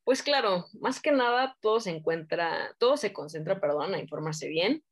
Pues 0.04 0.24
claro, 0.24 0.65
más 0.80 1.00
que 1.00 1.12
nada 1.12 1.56
todo 1.62 1.80
se 1.80 1.92
encuentra, 1.92 2.75
todo 2.80 2.98
se 2.98 3.13
concentra, 3.13 3.62
perdón, 3.62 3.94
a 3.94 4.00
informarse 4.00 4.48
bien, 4.48 4.84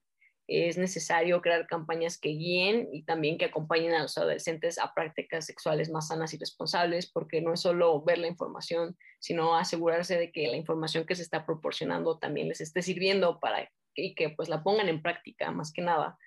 es 0.48 0.78
necesario 0.78 1.42
crear 1.42 1.68
campañas 1.68 2.18
que 2.18 2.30
guíen 2.30 2.90
y 2.92 3.04
también 3.04 3.38
que 3.38 3.46
acompañen 3.46 3.94
a 3.94 4.02
los 4.02 4.18
adolescentes 4.18 4.78
a 4.78 4.94
prácticas 4.94 5.46
sexuales 5.46 5.90
más 5.90 6.10
sanas 6.10 6.34
y 6.34 6.38
responsables, 6.38 7.10
porque 7.10 7.42
no 7.42 7.54
es 7.54 7.62
solo 7.62 8.02
ver 8.02 8.18
la 8.18 8.28
información, 8.28 8.98
sino 9.20 9.56
asegurarse 9.56 10.18
de 10.18 10.32
que 10.32 10.48
la 10.48 10.58
información 10.58 11.06
que 11.06 11.16
se 11.16 11.22
está 11.22 11.46
proporcionando 11.46 12.20
también 12.20 12.50
les 12.50 12.62
esté 12.62 12.82
sirviendo 12.82 13.40
para 13.40 13.70
y 13.96 14.16
que 14.16 14.30
pues 14.30 14.50
la 14.50 14.64
pongan 14.64 14.90
en 14.90 15.02
práctica 15.02 15.52
más 15.52 15.72
que 15.72 15.82
nada. 15.82 16.18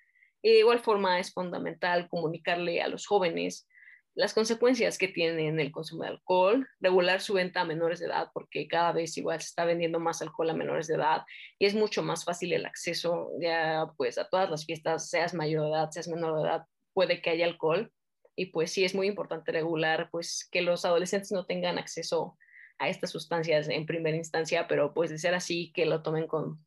Y 0.42 0.50
de 0.50 0.58
igual 0.60 0.80
forma 0.80 1.18
es 1.18 1.32
fundamental 1.32 2.08
comunicarle 2.08 2.80
a 2.80 2.88
los 2.88 3.06
jóvenes 3.06 3.68
las 4.16 4.32
consecuencias 4.32 4.96
que 4.96 5.08
tiene 5.08 5.48
el 5.48 5.70
consumo 5.70 6.02
de 6.02 6.08
alcohol, 6.08 6.66
regular 6.80 7.20
su 7.20 7.34
venta 7.34 7.60
a 7.60 7.64
menores 7.66 8.00
de 8.00 8.06
edad, 8.06 8.30
porque 8.32 8.66
cada 8.66 8.92
vez 8.92 9.16
igual 9.18 9.40
se 9.42 9.48
está 9.48 9.66
vendiendo 9.66 10.00
más 10.00 10.22
alcohol 10.22 10.48
a 10.48 10.54
menores 10.54 10.86
de 10.86 10.94
edad 10.94 11.22
y 11.58 11.66
es 11.66 11.74
mucho 11.74 12.02
más 12.02 12.24
fácil 12.24 12.54
el 12.54 12.64
acceso 12.64 13.30
ya 13.38 13.92
pues 13.98 14.16
a 14.16 14.26
todas 14.26 14.48
las 14.50 14.64
fiestas, 14.64 15.10
seas 15.10 15.34
mayor 15.34 15.64
de 15.64 15.70
edad, 15.70 15.90
seas 15.90 16.08
menor 16.08 16.34
de 16.36 16.48
edad, 16.48 16.64
puede 16.94 17.20
que 17.20 17.28
haya 17.28 17.44
alcohol 17.44 17.92
y 18.34 18.46
pues 18.46 18.72
sí 18.72 18.86
es 18.86 18.94
muy 18.94 19.06
importante 19.06 19.52
regular 19.52 20.08
pues 20.10 20.48
que 20.50 20.62
los 20.62 20.86
adolescentes 20.86 21.30
no 21.30 21.44
tengan 21.44 21.78
acceso 21.78 22.38
a 22.78 22.88
estas 22.88 23.10
sustancias 23.10 23.68
en 23.68 23.84
primera 23.84 24.16
instancia, 24.16 24.66
pero 24.66 24.94
pues 24.94 25.10
de 25.10 25.18
ser 25.18 25.34
así 25.34 25.72
que 25.74 25.84
lo 25.84 26.02
tomen 26.02 26.26
con 26.26 26.64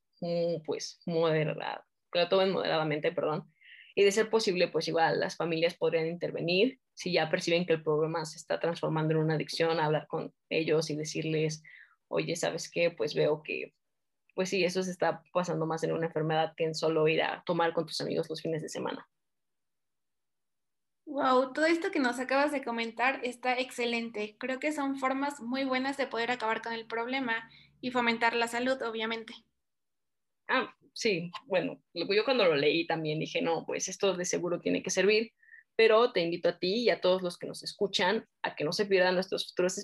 pues 0.65 1.01
moderado, 1.07 1.83
que 2.11 2.19
lo 2.19 2.29
tomen 2.29 2.51
moderadamente, 2.51 3.11
perdón, 3.11 3.51
y 3.95 4.03
de 4.03 4.11
ser 4.11 4.29
posible 4.29 4.67
pues 4.67 4.87
igual 4.87 5.19
las 5.19 5.35
familias 5.35 5.75
podrían 5.75 6.07
intervenir 6.07 6.79
si 6.93 7.13
ya 7.13 7.29
perciben 7.29 7.65
que 7.65 7.73
el 7.73 7.83
problema 7.83 8.25
se 8.25 8.37
está 8.37 8.59
transformando 8.59 9.13
en 9.13 9.19
una 9.21 9.35
adicción, 9.35 9.79
hablar 9.79 10.07
con 10.07 10.33
ellos 10.49 10.89
y 10.89 10.95
decirles, 10.95 11.63
oye, 12.09 12.35
¿sabes 12.35 12.69
qué? 12.69 12.91
Pues 12.91 13.15
veo 13.15 13.41
que, 13.41 13.73
pues 14.35 14.49
sí, 14.49 14.65
eso 14.65 14.83
se 14.83 14.91
está 14.91 15.23
pasando 15.31 15.65
más 15.65 15.83
en 15.83 15.93
una 15.93 16.07
enfermedad 16.07 16.53
que 16.57 16.65
en 16.65 16.75
solo 16.75 17.07
ir 17.07 17.21
a 17.21 17.41
tomar 17.45 17.73
con 17.73 17.85
tus 17.85 18.01
amigos 18.01 18.29
los 18.29 18.41
fines 18.41 18.61
de 18.61 18.69
semana. 18.69 19.07
Wow, 21.05 21.53
todo 21.53 21.65
esto 21.65 21.89
que 21.89 21.99
nos 21.99 22.19
acabas 22.19 22.51
de 22.51 22.63
comentar 22.63 23.21
está 23.23 23.57
excelente. 23.57 24.35
Creo 24.37 24.59
que 24.59 24.71
son 24.71 24.97
formas 24.97 25.39
muy 25.39 25.63
buenas 25.63 25.97
de 25.97 26.05
poder 26.05 26.29
acabar 26.29 26.61
con 26.61 26.73
el 26.73 26.85
problema 26.85 27.49
y 27.81 27.91
fomentar 27.91 28.35
la 28.35 28.47
salud, 28.47 28.79
obviamente. 28.83 29.33
Ah, 30.47 30.75
sí, 30.99 31.31
bueno, 31.45 31.81
yo 31.93 32.25
cuando 32.25 32.43
lo 32.43 32.55
leí 32.55 32.85
también 32.85 33.19
dije, 33.19 33.41
no, 33.41 33.65
pues 33.65 33.87
esto 33.87 34.17
de 34.17 34.25
seguro 34.25 34.59
tiene 34.59 34.83
que 34.83 34.89
servir, 34.89 35.31
pero 35.77 36.11
te 36.11 36.19
invito 36.19 36.49
a 36.49 36.59
ti 36.59 36.83
y 36.83 36.89
a 36.89 36.99
todos 36.99 37.21
los 37.21 37.37
que 37.37 37.47
nos 37.47 37.63
escuchan 37.63 38.27
a 38.43 38.53
que 38.53 38.65
no 38.65 38.73
se 38.73 38.85
pierdan 38.85 39.15
nuestros 39.15 39.47
futuros 39.47 39.77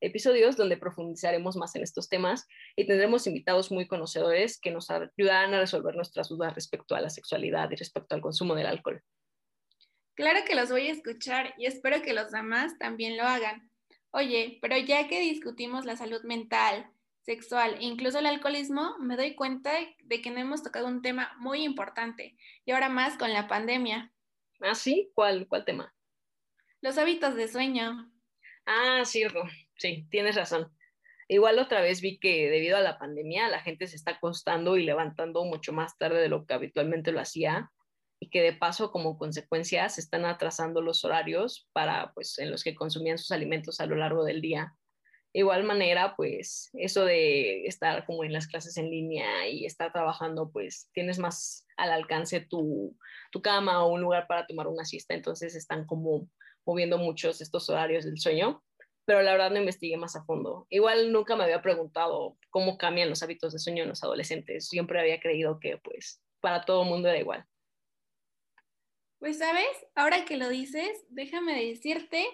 episodios 0.00 0.56
donde 0.56 0.76
profundizaremos 0.76 1.54
más 1.56 1.76
en 1.76 1.84
estos 1.84 2.08
temas 2.08 2.48
y 2.74 2.84
tendremos 2.84 3.28
invitados 3.28 3.70
muy 3.70 3.86
conocedores 3.86 4.58
que 4.58 4.72
nos 4.72 4.90
ayudarán 4.90 5.54
a 5.54 5.60
resolver 5.60 5.94
nuestras 5.94 6.30
dudas 6.30 6.52
respecto 6.56 6.96
a 6.96 7.00
la 7.00 7.10
sexualidad 7.10 7.70
y 7.70 7.76
respecto 7.76 8.16
al 8.16 8.20
consumo 8.20 8.56
del 8.56 8.66
alcohol. 8.66 9.00
Claro 10.14 10.40
que 10.44 10.56
los 10.56 10.68
voy 10.68 10.88
a 10.88 10.92
escuchar 10.92 11.54
y 11.58 11.66
espero 11.66 12.02
que 12.02 12.12
los 12.12 12.32
demás 12.32 12.76
también 12.78 13.16
lo 13.16 13.22
hagan. 13.22 13.70
Oye, 14.10 14.58
pero 14.60 14.76
ya 14.78 15.06
que 15.06 15.20
discutimos 15.20 15.84
la 15.84 15.96
salud 15.96 16.24
mental, 16.24 16.90
sexual 17.26 17.74
e 17.74 17.84
incluso 17.84 18.20
el 18.20 18.26
alcoholismo, 18.26 18.96
me 19.00 19.16
doy 19.16 19.34
cuenta 19.34 19.72
de 20.04 20.22
que 20.22 20.30
no 20.30 20.38
hemos 20.38 20.62
tocado 20.62 20.86
un 20.86 21.02
tema 21.02 21.32
muy 21.38 21.64
importante 21.64 22.36
y 22.64 22.70
ahora 22.70 22.88
más 22.88 23.18
con 23.18 23.32
la 23.32 23.48
pandemia. 23.48 24.12
Ah, 24.60 24.74
sí, 24.74 25.10
¿cuál, 25.14 25.46
cuál 25.48 25.64
tema? 25.64 25.92
Los 26.80 26.96
hábitos 26.96 27.34
de 27.34 27.48
sueño. 27.48 28.10
Ah, 28.64 29.02
cierto, 29.04 29.42
sí, 29.76 30.06
tienes 30.10 30.36
razón. 30.36 30.72
Igual 31.28 31.58
otra 31.58 31.80
vez 31.80 32.00
vi 32.00 32.20
que 32.20 32.48
debido 32.48 32.76
a 32.76 32.80
la 32.80 32.98
pandemia 32.98 33.48
la 33.48 33.60
gente 33.60 33.88
se 33.88 33.96
está 33.96 34.12
acostando 34.12 34.76
y 34.76 34.84
levantando 34.84 35.44
mucho 35.44 35.72
más 35.72 35.98
tarde 35.98 36.20
de 36.20 36.28
lo 36.28 36.46
que 36.46 36.54
habitualmente 36.54 37.10
lo 37.10 37.20
hacía 37.20 37.72
y 38.20 38.30
que 38.30 38.40
de 38.40 38.52
paso 38.52 38.92
como 38.92 39.18
consecuencia 39.18 39.88
se 39.88 40.00
están 40.00 40.24
atrasando 40.24 40.80
los 40.80 41.04
horarios 41.04 41.68
para 41.72 42.12
pues 42.14 42.38
en 42.38 42.52
los 42.52 42.62
que 42.62 42.76
consumían 42.76 43.18
sus 43.18 43.32
alimentos 43.32 43.80
a 43.80 43.86
lo 43.86 43.96
largo 43.96 44.24
del 44.24 44.40
día. 44.40 44.72
Igual 45.36 45.64
manera, 45.64 46.16
pues 46.16 46.70
eso 46.72 47.04
de 47.04 47.66
estar 47.66 48.06
como 48.06 48.24
en 48.24 48.32
las 48.32 48.46
clases 48.46 48.78
en 48.78 48.88
línea 48.88 49.46
y 49.46 49.66
estar 49.66 49.92
trabajando, 49.92 50.50
pues 50.50 50.88
tienes 50.94 51.18
más 51.18 51.66
al 51.76 51.92
alcance 51.92 52.40
tu, 52.40 52.96
tu 53.30 53.42
cama 53.42 53.84
o 53.84 53.92
un 53.92 54.00
lugar 54.00 54.26
para 54.28 54.46
tomar 54.46 54.66
una 54.66 54.86
siesta, 54.86 55.12
entonces 55.12 55.54
están 55.54 55.84
como 55.84 56.30
moviendo 56.64 56.96
muchos 56.96 57.42
estos 57.42 57.68
horarios 57.68 58.06
del 58.06 58.18
sueño, 58.18 58.64
pero 59.04 59.20
la 59.20 59.32
verdad 59.32 59.50
no 59.50 59.58
investigué 59.58 59.98
más 59.98 60.16
a 60.16 60.24
fondo. 60.24 60.66
Igual 60.70 61.12
nunca 61.12 61.36
me 61.36 61.44
había 61.44 61.60
preguntado 61.60 62.38
cómo 62.48 62.78
cambian 62.78 63.10
los 63.10 63.22
hábitos 63.22 63.52
de 63.52 63.58
sueño 63.58 63.82
en 63.82 63.90
los 63.90 64.02
adolescentes, 64.02 64.68
siempre 64.68 64.98
había 64.98 65.20
creído 65.20 65.60
que 65.60 65.76
pues 65.76 66.22
para 66.40 66.64
todo 66.64 66.84
el 66.84 66.88
mundo 66.88 67.08
era 67.08 67.18
igual. 67.18 67.44
Pues 69.18 69.36
sabes, 69.36 69.86
ahora 69.94 70.24
que 70.24 70.38
lo 70.38 70.48
dices, 70.48 71.04
déjame 71.10 71.62
decirte 71.62 72.26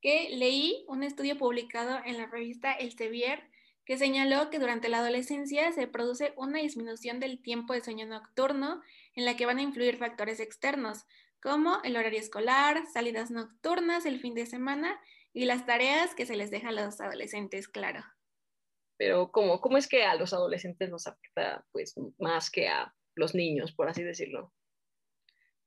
que 0.00 0.30
leí 0.30 0.84
un 0.88 1.02
estudio 1.02 1.36
publicado 1.36 2.00
en 2.04 2.16
la 2.16 2.26
revista 2.26 2.72
El 2.72 2.92
Sevier 2.92 3.50
que 3.84 3.98
señaló 3.98 4.50
que 4.50 4.58
durante 4.58 4.88
la 4.88 4.98
adolescencia 4.98 5.72
se 5.72 5.88
produce 5.88 6.32
una 6.36 6.60
disminución 6.60 7.18
del 7.18 7.42
tiempo 7.42 7.72
de 7.72 7.82
sueño 7.82 8.06
nocturno 8.06 8.82
en 9.14 9.24
la 9.24 9.36
que 9.36 9.46
van 9.46 9.58
a 9.58 9.62
influir 9.62 9.96
factores 9.96 10.38
externos, 10.38 11.06
como 11.42 11.82
el 11.82 11.96
horario 11.96 12.20
escolar, 12.20 12.84
salidas 12.92 13.30
nocturnas 13.30 14.06
el 14.06 14.20
fin 14.20 14.34
de 14.34 14.46
semana 14.46 15.00
y 15.32 15.44
las 15.44 15.66
tareas 15.66 16.14
que 16.14 16.26
se 16.26 16.36
les 16.36 16.50
deja 16.50 16.68
a 16.68 16.72
los 16.72 17.00
adolescentes, 17.00 17.66
claro. 17.66 18.04
Pero 18.96 19.32
¿cómo, 19.32 19.60
cómo 19.60 19.76
es 19.76 19.88
que 19.88 20.04
a 20.04 20.14
los 20.14 20.32
adolescentes 20.32 20.90
nos 20.90 21.06
afecta 21.06 21.66
pues 21.72 21.94
más 22.18 22.50
que 22.50 22.68
a 22.68 22.94
los 23.16 23.34
niños, 23.34 23.72
por 23.72 23.88
así 23.88 24.02
decirlo? 24.02 24.52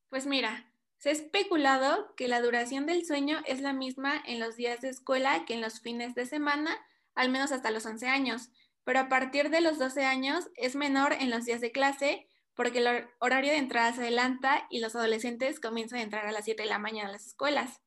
Pues 0.10 0.28
mira, 0.28 0.72
se 1.04 1.10
ha 1.10 1.12
especulado 1.12 2.16
que 2.16 2.30
la 2.30 2.40
duración 2.40 2.86
del 2.86 3.06
sueño 3.06 3.42
es 3.46 3.60
la 3.60 3.74
misma 3.74 4.24
en 4.26 4.40
los 4.40 4.56
días 4.56 4.80
de 4.80 4.88
escuela 4.88 5.44
que 5.44 5.54
en 5.54 5.60
los 5.60 5.82
fines 5.82 6.16
de 6.16 6.26
semana, 6.26 6.80
al 7.14 7.30
menos 7.30 7.52
hasta 7.52 7.72
los 7.72 7.86
11 7.86 8.08
años, 8.08 8.52
pero 8.86 9.02
a 9.02 9.10
partir 9.10 9.50
de 9.50 9.60
los 9.60 9.78
12 9.78 10.06
años 10.06 10.50
es 10.56 10.78
menor 10.78 11.12
en 11.12 11.30
los 11.30 11.44
días 11.44 11.60
de 11.60 11.74
clase 11.74 12.30
porque 12.56 12.78
el 12.78 13.10
horario 13.20 13.52
de 13.52 13.58
entrada 13.58 13.92
se 13.92 14.00
adelanta 14.00 14.66
y 14.70 14.80
los 14.80 14.96
adolescentes 14.96 15.60
comienzan 15.60 16.00
a 16.00 16.04
entrar 16.04 16.26
a 16.26 16.32
las 16.32 16.46
7 16.46 16.64
de 16.64 16.70
la 16.70 16.80
mañana 16.80 17.10
a 17.10 17.12
las 17.12 17.28
escuelas. 17.28 17.82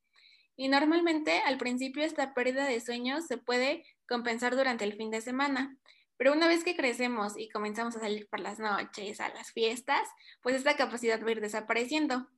Y 0.55 0.69
normalmente 0.69 1.41
al 1.47 1.57
principio 1.57 2.05
esta 2.05 2.35
pérdida 2.35 2.67
de 2.67 2.83
sueño 2.83 3.23
se 3.23 3.39
puede 3.39 3.87
compensar 4.07 4.57
durante 4.57 4.85
el 4.85 4.93
fin 4.93 5.11
de 5.11 5.23
semana, 5.23 5.79
pero 6.19 6.35
una 6.35 6.49
vez 6.49 6.65
que 6.65 6.77
crecemos 6.77 7.33
y 7.39 7.49
comenzamos 7.49 7.97
a 7.97 8.01
salir 8.01 8.29
por 8.29 8.41
las 8.41 8.59
noches, 8.59 9.21
a 9.21 9.31
las 9.31 9.53
fiestas, 9.53 10.07
pues 10.43 10.55
esta 10.55 10.77
capacidad 10.77 11.23
va 11.23 11.29
a 11.29 11.31
ir 11.31 11.41
desapareciendo. 11.41 12.29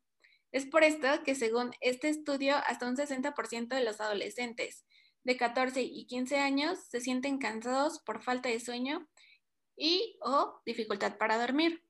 Es 0.51 0.67
por 0.67 0.83
esto 0.83 1.09
que 1.25 1.35
según 1.35 1.73
este 1.81 2.09
estudio, 2.09 2.57
hasta 2.67 2.89
un 2.89 2.97
60% 2.97 3.69
de 3.69 3.85
los 3.85 4.01
adolescentes 4.01 4.85
de 5.25 5.37
14 5.37 5.83
y 5.83 6.07
15 6.07 6.39
años 6.39 6.79
se 6.89 7.01
sienten 7.01 7.39
cansados 7.39 8.01
por 8.01 8.23
falta 8.23 8.49
de 8.49 8.61
sueño 8.61 9.07
y 9.77 10.17
o 10.23 10.61
dificultad 10.65 11.19
para 11.19 11.39
dormir. 11.39 11.85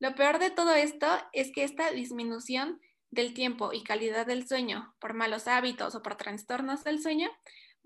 Lo 0.00 0.16
peor 0.16 0.40
de 0.40 0.50
todo 0.50 0.74
esto 0.74 1.06
es 1.32 1.52
que 1.52 1.62
esta 1.62 1.92
disminución 1.92 2.80
del 3.10 3.34
tiempo 3.34 3.72
y 3.72 3.84
calidad 3.84 4.26
del 4.26 4.48
sueño 4.48 4.96
por 4.98 5.14
malos 5.14 5.46
hábitos 5.46 5.94
o 5.94 6.02
por 6.02 6.16
trastornos 6.16 6.82
del 6.82 7.00
sueño 7.00 7.30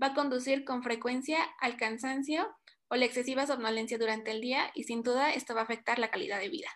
va 0.03 0.09
a 0.09 0.15
conducir 0.15 0.65
con 0.65 0.83
frecuencia 0.83 1.43
al 1.61 1.77
cansancio 1.77 2.57
o 2.89 2.97
la 2.97 3.05
excesiva 3.05 3.47
somnolencia 3.47 3.99
durante 3.99 4.31
el 4.31 4.41
día 4.41 4.71
y 4.75 4.85
sin 4.85 5.03
duda 5.03 5.33
esto 5.33 5.55
va 5.55 5.63
a 5.63 5.65
afectar 5.65 5.99
la 5.99 6.11
calidad 6.11 6.39
de 6.39 6.49
vida 6.49 6.71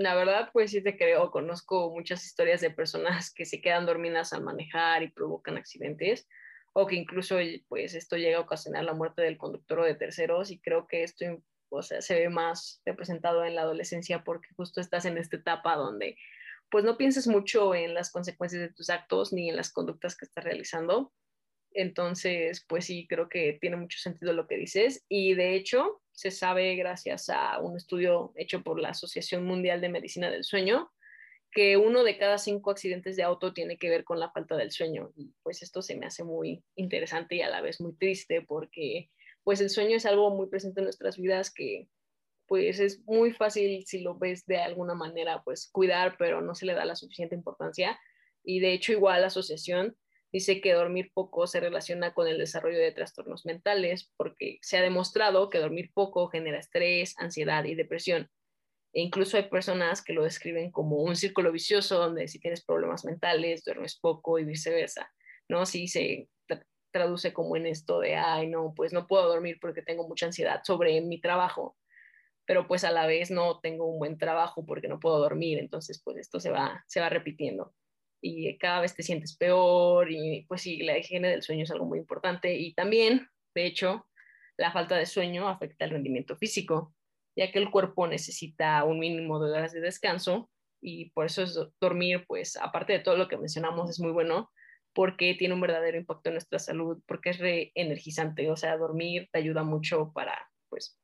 la 0.00 0.14
verdad, 0.14 0.48
pues 0.50 0.70
sí 0.70 0.82
te 0.82 0.96
creo, 0.96 1.30
conozco 1.30 1.90
muchas 1.90 2.24
historias 2.24 2.62
de 2.62 2.70
personas 2.70 3.30
que 3.34 3.44
se 3.44 3.60
quedan 3.60 3.84
dormidas 3.84 4.32
al 4.32 4.42
manejar 4.42 5.02
y 5.02 5.10
provocan 5.10 5.58
accidentes, 5.58 6.26
o 6.72 6.86
que 6.86 6.96
incluso 6.96 7.36
pues 7.68 7.94
esto 7.94 8.16
llega 8.16 8.38
a 8.38 8.40
ocasionar 8.40 8.84
la 8.84 8.94
muerte 8.94 9.20
del 9.20 9.36
conductor 9.36 9.80
o 9.80 9.84
de 9.84 9.94
terceros, 9.94 10.50
y 10.50 10.58
creo 10.58 10.86
que 10.86 11.02
esto 11.02 11.26
o 11.68 11.82
sea, 11.82 12.00
se 12.00 12.14
ve 12.14 12.30
más 12.30 12.80
representado 12.86 13.44
en 13.44 13.54
la 13.54 13.62
adolescencia 13.62 14.24
porque 14.24 14.48
justo 14.56 14.80
estás 14.80 15.04
en 15.04 15.18
esta 15.18 15.36
etapa 15.36 15.76
donde 15.76 16.16
pues 16.70 16.82
no 16.82 16.96
piensas 16.96 17.26
mucho 17.26 17.74
en 17.74 17.92
las 17.92 18.10
consecuencias 18.10 18.62
de 18.62 18.72
tus 18.72 18.88
actos 18.88 19.34
ni 19.34 19.50
en 19.50 19.56
las 19.56 19.70
conductas 19.70 20.16
que 20.16 20.24
estás 20.24 20.44
realizando. 20.44 21.12
Entonces, 21.72 22.64
pues 22.68 22.86
sí, 22.86 23.06
creo 23.08 23.28
que 23.28 23.58
tiene 23.60 23.76
mucho 23.76 23.98
sentido 23.98 24.32
lo 24.32 24.46
que 24.46 24.56
dices. 24.56 25.04
Y 25.08 25.34
de 25.34 25.54
hecho, 25.54 26.02
se 26.12 26.30
sabe 26.30 26.74
gracias 26.76 27.28
a 27.28 27.60
un 27.60 27.76
estudio 27.76 28.32
hecho 28.36 28.62
por 28.62 28.80
la 28.80 28.90
Asociación 28.90 29.44
Mundial 29.44 29.80
de 29.80 29.88
Medicina 29.88 30.30
del 30.30 30.44
Sueño 30.44 30.90
que 31.52 31.76
uno 31.76 32.04
de 32.04 32.16
cada 32.16 32.38
cinco 32.38 32.70
accidentes 32.70 33.16
de 33.16 33.22
auto 33.22 33.52
tiene 33.52 33.76
que 33.76 33.90
ver 33.90 34.04
con 34.04 34.20
la 34.20 34.30
falta 34.30 34.56
del 34.56 34.70
sueño. 34.70 35.10
Y 35.16 35.32
pues 35.42 35.62
esto 35.62 35.82
se 35.82 35.96
me 35.96 36.06
hace 36.06 36.22
muy 36.24 36.62
interesante 36.76 37.36
y 37.36 37.42
a 37.42 37.50
la 37.50 37.60
vez 37.60 37.80
muy 37.80 37.94
triste 37.96 38.42
porque 38.42 39.10
pues 39.42 39.60
el 39.60 39.70
sueño 39.70 39.96
es 39.96 40.06
algo 40.06 40.30
muy 40.30 40.48
presente 40.48 40.80
en 40.80 40.84
nuestras 40.84 41.16
vidas 41.16 41.52
que 41.52 41.88
pues 42.46 42.80
es 42.80 43.00
muy 43.04 43.32
fácil 43.32 43.84
si 43.86 44.00
lo 44.00 44.18
ves 44.18 44.44
de 44.46 44.58
alguna 44.58 44.94
manera 44.94 45.42
pues 45.44 45.68
cuidar, 45.72 46.16
pero 46.18 46.40
no 46.40 46.54
se 46.54 46.66
le 46.66 46.74
da 46.74 46.84
la 46.84 46.96
suficiente 46.96 47.34
importancia. 47.34 47.98
Y 48.44 48.60
de 48.60 48.72
hecho 48.72 48.92
igual 48.92 49.20
la 49.20 49.28
asociación 49.28 49.96
dice 50.32 50.60
que 50.60 50.72
dormir 50.72 51.10
poco 51.12 51.46
se 51.46 51.60
relaciona 51.60 52.14
con 52.14 52.28
el 52.28 52.38
desarrollo 52.38 52.78
de 52.78 52.92
trastornos 52.92 53.44
mentales 53.46 54.12
porque 54.16 54.58
se 54.62 54.78
ha 54.78 54.82
demostrado 54.82 55.50
que 55.50 55.58
dormir 55.58 55.90
poco 55.92 56.28
genera 56.28 56.58
estrés, 56.58 57.14
ansiedad 57.18 57.64
y 57.64 57.74
depresión. 57.74 58.28
E 58.92 59.02
incluso 59.02 59.36
hay 59.36 59.44
personas 59.44 60.02
que 60.02 60.12
lo 60.12 60.24
describen 60.24 60.70
como 60.70 60.96
un 60.96 61.16
círculo 61.16 61.52
vicioso 61.52 61.98
donde 61.98 62.28
si 62.28 62.40
tienes 62.40 62.64
problemas 62.64 63.04
mentales, 63.04 63.64
duermes 63.64 63.98
poco 63.98 64.38
y 64.38 64.44
viceversa, 64.44 65.12
¿no? 65.48 65.64
Si 65.66 65.86
se 65.86 66.28
traduce 66.92 67.32
como 67.32 67.56
en 67.56 67.66
esto 67.66 68.00
de, 68.00 68.16
ay, 68.16 68.48
no, 68.48 68.72
pues 68.74 68.92
no 68.92 69.06
puedo 69.06 69.28
dormir 69.28 69.58
porque 69.60 69.82
tengo 69.82 70.08
mucha 70.08 70.26
ansiedad 70.26 70.60
sobre 70.64 71.00
mi 71.00 71.20
trabajo, 71.20 71.76
pero 72.46 72.66
pues 72.66 72.82
a 72.82 72.90
la 72.90 73.06
vez 73.06 73.30
no 73.30 73.60
tengo 73.60 73.86
un 73.86 74.00
buen 74.00 74.18
trabajo 74.18 74.66
porque 74.66 74.88
no 74.88 74.98
puedo 74.98 75.18
dormir, 75.18 75.58
entonces 75.58 76.02
pues 76.04 76.16
esto 76.16 76.40
se 76.40 76.50
va, 76.50 76.82
se 76.88 77.00
va 77.00 77.08
repitiendo 77.08 77.74
y 78.20 78.56
cada 78.58 78.80
vez 78.80 78.94
te 78.94 79.02
sientes 79.02 79.36
peor 79.36 80.10
y 80.10 80.44
pues 80.48 80.62
sí, 80.62 80.78
la 80.82 80.98
higiene 80.98 81.28
del 81.28 81.42
sueño 81.42 81.64
es 81.64 81.70
algo 81.70 81.86
muy 81.86 81.98
importante 81.98 82.54
y 82.54 82.74
también, 82.74 83.28
de 83.54 83.66
hecho, 83.66 84.06
la 84.56 84.72
falta 84.72 84.96
de 84.96 85.06
sueño 85.06 85.48
afecta 85.48 85.84
el 85.84 85.92
rendimiento 85.92 86.36
físico, 86.36 86.94
ya 87.36 87.50
que 87.50 87.58
el 87.58 87.70
cuerpo 87.70 88.06
necesita 88.06 88.84
un 88.84 88.98
mínimo 88.98 89.42
de 89.42 89.52
horas 89.52 89.72
de 89.72 89.80
descanso 89.80 90.50
y 90.82 91.10
por 91.10 91.26
eso 91.26 91.42
es 91.42 91.58
dormir, 91.80 92.24
pues 92.26 92.56
aparte 92.56 92.92
de 92.92 93.00
todo 93.00 93.16
lo 93.16 93.28
que 93.28 93.36
mencionamos, 93.36 93.88
es 93.90 94.00
muy 94.00 94.12
bueno 94.12 94.50
porque 94.92 95.34
tiene 95.34 95.54
un 95.54 95.60
verdadero 95.60 95.96
impacto 95.96 96.30
en 96.30 96.34
nuestra 96.34 96.58
salud, 96.58 97.00
porque 97.06 97.30
es 97.30 97.38
reenergizante, 97.38 98.50
o 98.50 98.56
sea, 98.56 98.76
dormir 98.76 99.28
te 99.32 99.38
ayuda 99.38 99.62
mucho 99.62 100.10
para, 100.12 100.50
pues, 100.68 100.98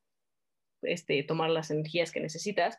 este, 0.83 1.23
tomar 1.23 1.49
las 1.49 1.71
energías 1.71 2.11
que 2.11 2.19
necesitas 2.19 2.77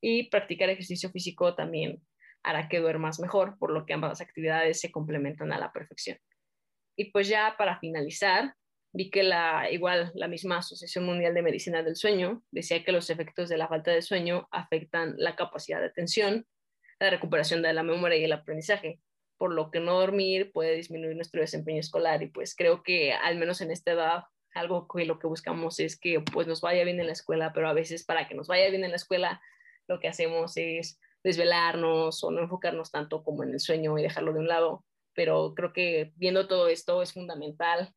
y 0.00 0.28
practicar 0.30 0.70
ejercicio 0.70 1.10
físico 1.10 1.54
también 1.54 2.02
hará 2.44 2.68
que 2.68 2.78
duermas 2.78 3.18
mejor, 3.18 3.58
por 3.58 3.72
lo 3.72 3.86
que 3.86 3.94
ambas 3.94 4.20
actividades 4.20 4.80
se 4.80 4.92
complementan 4.92 5.52
a 5.52 5.58
la 5.58 5.72
perfección. 5.72 6.18
Y 6.96 7.10
pues 7.10 7.26
ya 7.28 7.56
para 7.58 7.78
finalizar, 7.80 8.54
vi 8.92 9.10
que 9.10 9.24
la, 9.24 9.68
igual 9.70 10.12
la 10.14 10.28
misma 10.28 10.58
Asociación 10.58 11.04
Mundial 11.04 11.34
de 11.34 11.42
Medicina 11.42 11.82
del 11.82 11.96
Sueño 11.96 12.44
decía 12.52 12.84
que 12.84 12.92
los 12.92 13.10
efectos 13.10 13.48
de 13.48 13.58
la 13.58 13.66
falta 13.66 13.90
de 13.90 14.02
sueño 14.02 14.46
afectan 14.52 15.14
la 15.18 15.34
capacidad 15.34 15.80
de 15.80 15.86
atención, 15.86 16.46
la 17.00 17.10
recuperación 17.10 17.62
de 17.62 17.72
la 17.72 17.82
memoria 17.82 18.18
y 18.18 18.24
el 18.24 18.32
aprendizaje, 18.32 19.00
por 19.36 19.52
lo 19.52 19.72
que 19.72 19.80
no 19.80 19.98
dormir 19.98 20.52
puede 20.52 20.76
disminuir 20.76 21.16
nuestro 21.16 21.40
desempeño 21.40 21.80
escolar 21.80 22.22
y 22.22 22.28
pues 22.28 22.54
creo 22.54 22.84
que 22.84 23.12
al 23.12 23.36
menos 23.36 23.60
en 23.60 23.72
esta 23.72 23.92
edad 23.92 24.24
algo 24.54 24.86
que 24.86 25.04
lo 25.04 25.18
que 25.18 25.26
buscamos 25.26 25.80
es 25.80 25.98
que 25.98 26.20
pues 26.20 26.46
nos 26.46 26.60
vaya 26.60 26.84
bien 26.84 27.00
en 27.00 27.06
la 27.06 27.12
escuela, 27.12 27.52
pero 27.52 27.68
a 27.68 27.72
veces 27.72 28.04
para 28.04 28.28
que 28.28 28.36
nos 28.36 28.46
vaya 28.46 28.70
bien 28.70 28.84
en 28.84 28.90
la 28.90 28.96
escuela 28.96 29.42
lo 29.88 29.98
que 29.98 30.06
hacemos 30.06 30.56
es 30.56 31.00
desvelarnos 31.24 32.22
o 32.22 32.30
no 32.30 32.42
enfocarnos 32.42 32.90
tanto 32.90 33.24
como 33.24 33.42
en 33.42 33.50
el 33.50 33.60
sueño 33.60 33.98
y 33.98 34.02
dejarlo 34.02 34.32
de 34.34 34.40
un 34.40 34.46
lado. 34.46 34.84
Pero 35.14 35.54
creo 35.54 35.72
que 35.72 36.12
viendo 36.16 36.46
todo 36.46 36.68
esto 36.68 37.02
es 37.02 37.14
fundamental 37.14 37.92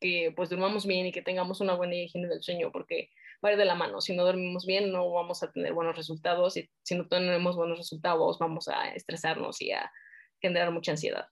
que 0.00 0.32
pues 0.34 0.48
durmamos 0.48 0.86
bien 0.86 1.06
y 1.06 1.12
que 1.12 1.20
tengamos 1.20 1.60
una 1.60 1.74
buena 1.74 1.94
higiene 1.94 2.26
del 2.26 2.42
sueño 2.42 2.72
porque 2.72 3.10
va 3.44 3.50
de 3.54 3.64
la 3.64 3.74
mano. 3.74 4.00
Si 4.00 4.16
no 4.16 4.24
dormimos 4.24 4.64
bien 4.64 4.90
no 4.90 5.10
vamos 5.12 5.42
a 5.42 5.52
tener 5.52 5.74
buenos 5.74 5.94
resultados 5.94 6.56
y 6.56 6.70
si 6.82 6.94
no 6.94 7.06
tenemos 7.06 7.54
buenos 7.54 7.76
resultados 7.76 8.38
vamos 8.38 8.66
a 8.68 8.88
estresarnos 8.94 9.60
y 9.60 9.72
a 9.72 9.92
generar 10.40 10.72
mucha 10.72 10.92
ansiedad. 10.92 11.28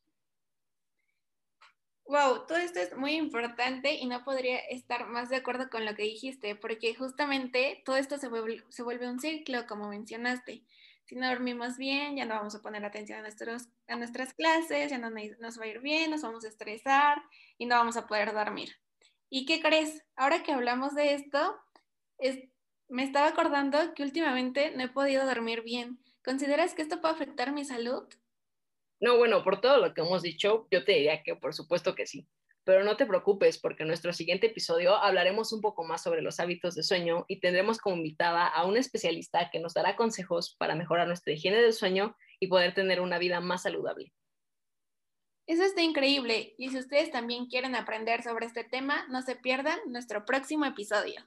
Wow, 2.05 2.47
todo 2.47 2.57
esto 2.57 2.81
es 2.81 2.97
muy 2.97 3.17
importante 3.17 3.95
y 3.95 4.07
no 4.07 4.25
podría 4.25 4.59
estar 4.59 5.07
más 5.09 5.29
de 5.29 5.37
acuerdo 5.37 5.69
con 5.69 5.85
lo 5.85 5.95
que 5.95 6.05
dijiste, 6.05 6.57
porque 6.57 6.95
justamente 6.95 7.83
todo 7.85 7.97
esto 7.97 8.17
se 8.17 8.29
vuelve, 8.29 8.65
se 8.71 8.83
vuelve 8.83 9.11
un 9.11 9.21
ciclo, 9.21 9.67
como 9.67 9.89
mencionaste 9.89 10.65
si 11.09 11.17
no 11.17 11.27
dormimos 11.27 11.79
bien, 11.79 12.17
ya 12.17 12.27
no 12.27 12.35
vamos 12.35 12.55
a 12.55 12.61
poner 12.61 12.85
atención 12.85 13.19
a, 13.19 13.23
nuestros, 13.23 13.69
a 13.87 13.97
nuestras 13.97 14.35
clases, 14.35 14.91
ya 14.91 14.99
no 14.99 15.09
nos 15.09 15.59
va 15.59 15.65
a 15.65 15.67
ir 15.67 15.81
bien, 15.81 16.11
nos 16.11 16.21
vamos 16.21 16.45
a 16.45 16.49
estresar 16.49 17.23
y 17.57 17.65
no 17.65 17.77
vamos 17.77 17.97
a 17.97 18.07
poder 18.07 18.35
dormir. 18.35 18.77
¿Y 19.31 19.47
qué 19.47 19.63
crees? 19.63 20.05
Ahora 20.17 20.43
que 20.43 20.53
hablamos 20.53 20.95
de 20.95 21.15
esto, 21.15 21.57
me 22.89 23.05
estaba 23.05 23.27
acordando 23.27 23.95
que 23.95 24.03
últimamente 24.03 24.73
no 24.77 24.85
he 24.85 24.89
podido 24.89 25.25
dormir 25.25 25.63
bien. 25.63 25.99
¿Consideras 26.23 26.75
que 26.75 26.83
esto 26.83 27.01
puede 27.01 27.15
afectar 27.15 27.53
mi 27.53 27.65
salud? 27.65 28.07
No, 29.01 29.17
bueno, 29.17 29.43
por 29.43 29.63
todo 29.63 29.79
lo 29.79 29.95
que 29.95 30.03
hemos 30.03 30.21
dicho, 30.21 30.69
yo 30.71 30.85
te 30.85 30.93
diría 30.93 31.23
que 31.23 31.37
por 31.37 31.55
supuesto 31.55 31.95
que 31.95 32.07
sí. 32.07 32.29
Pero 32.69 32.85
no 32.85 32.99
te 32.99 33.07
preocupes 33.07 33.57
porque 33.57 33.85
en 33.85 33.87
nuestro 33.87 34.13
siguiente 34.13 34.49
episodio 34.49 34.95
hablaremos 34.95 35.55
un 35.55 35.63
poco 35.63 35.85
más 35.85 36.03
sobre 36.03 36.21
los 36.21 36.39
hábitos 36.39 36.75
de 36.75 36.83
sueño 36.83 37.25
y 37.27 37.41
tendremos 37.41 37.79
como 37.79 37.97
invitada 37.97 38.47
a 38.47 38.67
un 38.67 38.77
especialista 38.77 39.49
que 39.51 39.59
nos 39.59 39.73
dará 39.73 39.97
consejos 39.97 40.55
para 40.59 40.75
mejorar 40.75 41.07
nuestra 41.07 41.33
higiene 41.33 41.63
del 41.63 41.73
sueño 41.73 42.15
y 42.39 42.49
poder 42.49 42.75
tener 42.75 43.01
una 43.01 43.17
vida 43.17 43.41
más 43.41 43.63
saludable. 43.63 44.13
Eso 45.47 45.63
está 45.63 45.81
increíble 45.81 46.57
y 46.59 46.69
si 46.69 46.77
ustedes 46.77 47.11
también 47.11 47.47
quieren 47.47 47.75
aprender 47.75 48.23
sobre 48.23 48.45
este 48.45 48.65
tema, 48.65 49.07
no 49.09 49.23
se 49.23 49.35
pierdan 49.35 49.79
nuestro 49.87 50.27
próximo 50.27 50.67
episodio. 50.67 51.25